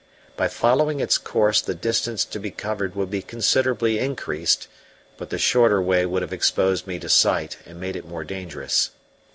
By 0.35 0.47
following 0.47 0.99
its 0.99 1.19
course 1.19 1.61
the 1.61 1.75
distance 1.75 2.25
to 2.25 2.39
be 2.39 2.49
covered 2.49 2.95
would 2.95 3.11
be 3.11 3.21
considerably 3.21 3.99
increased, 3.99 4.67
but 5.15 5.29
the 5.29 5.37
shorter 5.37 5.79
way 5.79 6.07
would 6.07 6.23
have 6.23 6.33
exposed 6.33 6.87
me 6.87 6.97
to 6.97 7.07
sight 7.07 7.57
and 7.67 7.79
made 7.79 7.95
it 7.95 8.07
more 8.07 8.23
dangerous. 8.23 8.89